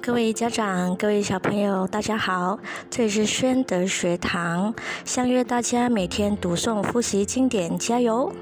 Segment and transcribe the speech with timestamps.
[0.00, 2.58] 各位家长各位小朋友大家好
[2.90, 8.32] 这里是宣德学堂相约大家每天读诵复习经典加油。